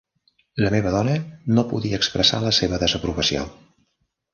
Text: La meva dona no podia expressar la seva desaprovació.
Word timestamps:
La 0.65 0.71
meva 0.75 0.93
dona 0.95 1.19
no 1.59 1.67
podia 1.75 2.03
expressar 2.03 2.43
la 2.49 2.57
seva 2.63 2.85
desaprovació. 2.87 3.51